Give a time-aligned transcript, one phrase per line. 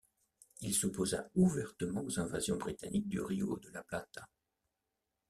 [0.61, 4.27] Il s'opposa ouvertement aux invasions britanniques du Río de la Plata.